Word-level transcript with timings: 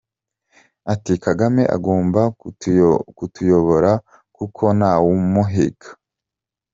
Ati 0.93 1.13
"Kagame 1.25 1.63
agomba 1.75 2.21
kutuyoboa 3.19 3.91
kuko 4.35 4.63
ntawamuhiga. 4.77 5.89